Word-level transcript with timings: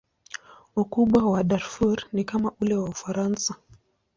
Ukubwa 0.81 1.19
wa 1.31 1.43
Darfur 1.43 1.97
ni 2.13 2.23
kama 2.23 2.51
ule 2.61 2.75
wa 2.75 2.89
Ufaransa. 2.89 3.53